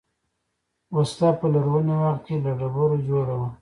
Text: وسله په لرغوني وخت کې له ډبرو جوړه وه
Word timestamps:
وسله 0.95 1.29
په 1.39 1.45
لرغوني 1.53 1.95
وخت 2.01 2.21
کې 2.25 2.35
له 2.43 2.51
ډبرو 2.59 2.97
جوړه 3.07 3.33
وه 3.39 3.49